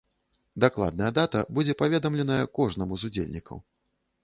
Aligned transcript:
Дакладная 0.63 1.11
дата 1.17 1.43
будзе 1.59 1.77
паведамленая 1.83 2.41
кожнаму 2.59 2.93
з 3.03 3.13
удзельнікаў. 3.13 3.65